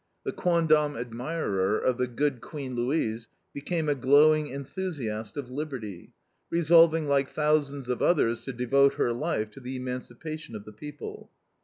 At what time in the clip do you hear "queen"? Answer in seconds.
2.41-2.73